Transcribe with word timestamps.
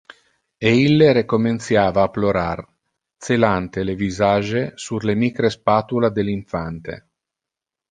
E 0.57 0.73
ille 0.85 1.09
recomenciava 1.17 2.01
a 2.05 2.09
plorar, 2.15 2.63
celante 3.27 3.83
le 3.85 3.93
visage 4.01 4.65
sur 4.87 5.03
le 5.03 5.13
micre 5.25 5.51
spatula 5.59 6.09
del 6.17 6.29
infante. 6.37 7.01